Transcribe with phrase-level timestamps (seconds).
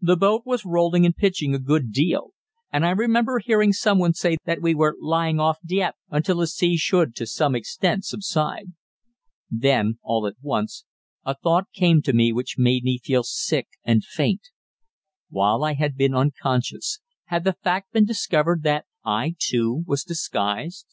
[0.00, 2.30] The boat was rolling and pitching a good deal,
[2.72, 6.78] and I remember hearing someone say that we were lying off Dieppe until the sea
[6.78, 8.72] should to some extent subside.
[9.50, 10.86] Then, all at once,
[11.22, 14.48] a thought came to me which made me feel sick and faint.
[15.28, 20.86] While I had been unconscious, had the fact been discovered that I too was disguised?